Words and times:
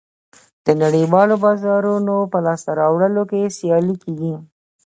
د 0.65 0.67
نړیوالو 0.81 1.35
بازارونو 1.43 2.15
په 2.31 2.37
لاسته 2.45 2.71
راوړلو 2.79 3.23
کې 3.31 3.53
سیالي 3.57 3.95
کېږي 4.03 4.33